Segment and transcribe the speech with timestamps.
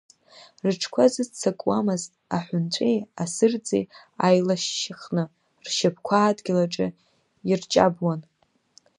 [0.67, 3.83] Рыҽқәа зыццакуамызт, аҳәынҵәеи асырӡи
[4.27, 5.23] аилашьыхны,
[5.65, 6.87] ршьапқәа адгьыл аҿы
[7.49, 8.21] ирҷабуан.